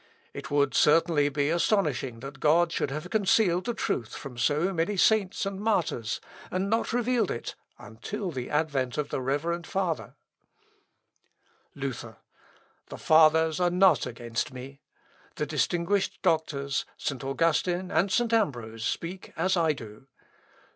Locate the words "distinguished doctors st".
15.45-17.23